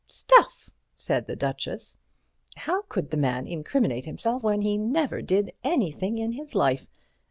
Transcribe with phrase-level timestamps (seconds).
[0.07, 1.95] "Stuff!" said the Duchess.
[2.55, 6.87] "How could the man incriminate himself when he never did anything in his life?